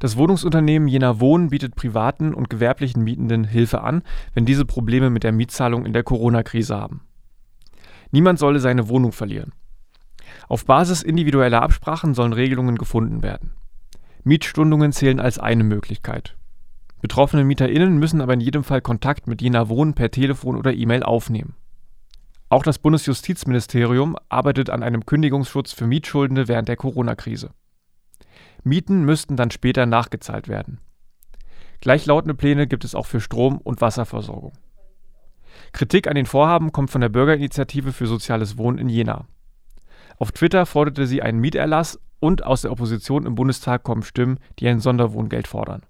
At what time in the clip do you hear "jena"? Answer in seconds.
0.88-1.20, 19.42-19.68, 38.88-39.26